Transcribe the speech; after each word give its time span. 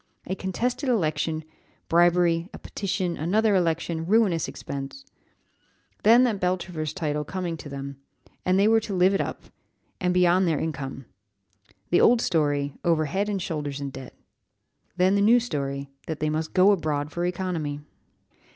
A 0.25 0.33
contested 0.33 0.89
election 0.89 1.43
bribery 1.87 2.49
a 2.55 2.57
petition 2.57 3.15
another 3.17 3.53
election 3.55 4.07
ruinous 4.07 4.47
expense. 4.47 5.05
Then 6.01 6.23
that 6.23 6.39
Beltravers 6.39 6.91
title 6.91 7.23
coming 7.23 7.55
to 7.57 7.69
them: 7.69 7.97
and 8.43 8.57
they 8.57 8.67
were 8.67 8.79
to 8.79 8.95
live 8.95 9.13
up 9.21 9.41
to 9.43 9.45
it, 9.49 9.53
and 9.99 10.11
beyond 10.11 10.47
their 10.47 10.57
income. 10.59 11.05
The 11.91 12.01
old 12.01 12.19
story 12.19 12.73
over 12.83 13.05
head 13.05 13.29
and 13.29 13.39
shoulders 13.39 13.79
in 13.79 13.91
debt. 13.91 14.15
Then 14.97 15.13
the 15.13 15.21
new 15.21 15.39
story, 15.39 15.91
that 16.07 16.19
they 16.19 16.31
must 16.31 16.55
go 16.55 16.71
abroad 16.71 17.11
for 17.11 17.23
economy!" 17.23 17.81